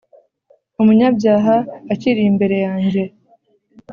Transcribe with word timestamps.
Umunyabyaha 0.81 1.55
akirimbere 1.93 2.57
yanjye 2.67 3.03